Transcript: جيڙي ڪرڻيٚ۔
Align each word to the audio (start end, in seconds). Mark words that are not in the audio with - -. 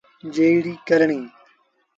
جيڙي 0.35 0.73
ڪرڻيٚ۔ 0.87 1.19